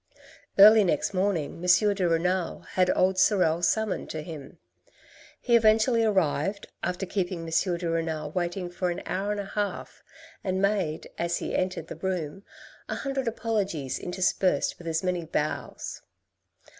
[0.57, 1.93] Early next morning, M.
[1.95, 4.57] de Renal had old Sorel summoned to him.
[5.39, 7.77] He eventually arrived, after keeping M.
[7.77, 10.01] de Renal waiting for an hour and a half,
[10.43, 12.43] and made, as he entered the room,
[12.89, 16.01] a hundred apologies interspersed with as many bows.